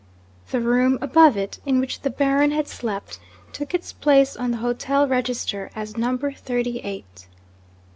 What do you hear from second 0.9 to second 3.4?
above it, in which the Baron had slept,